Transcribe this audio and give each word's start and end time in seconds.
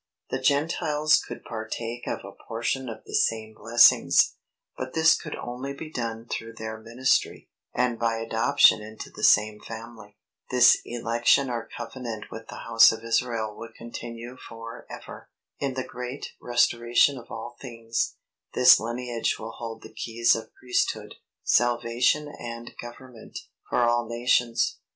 The 0.31 0.39
Gentiles 0.39 1.21
could 1.27 1.43
partake 1.43 2.07
of 2.07 2.21
a 2.25 2.31
portion 2.47 2.89
of 2.89 3.03
the 3.05 3.13
same 3.13 3.53
blessings, 3.55 4.33
but 4.75 4.93
this 4.95 5.15
could 5.15 5.35
only 5.35 5.73
be 5.75 5.91
done 5.91 6.25
through 6.27 6.53
their 6.55 6.79
ministry, 6.79 7.51
and 7.75 7.99
by 7.99 8.15
adoption 8.15 8.81
into 8.81 9.11
the 9.11 9.23
same 9.23 9.59
family. 9.59 10.17
This 10.49 10.79
election 10.85 11.51
or 11.51 11.69
covenant 11.77 12.31
with 12.31 12.47
the 12.47 12.63
house 12.67 12.91
of 12.91 13.03
Israel 13.03 13.55
will 13.55 13.73
continue 13.77 14.37
for 14.37 14.87
ever. 14.89 15.29
In 15.59 15.75
the 15.75 15.83
great 15.83 16.29
restoration 16.41 17.19
of 17.19 17.29
all 17.29 17.55
things, 17.61 18.15
this 18.55 18.79
lineage 18.79 19.35
will 19.37 19.51
hold 19.51 19.83
the 19.83 19.93
keys 19.93 20.35
of 20.35 20.51
Priesthood, 20.55 21.13
salvation 21.43 22.27
and 22.27 22.73
government, 22.81 23.37
for 23.69 23.83
all 23.83 24.09
nations. 24.09 24.79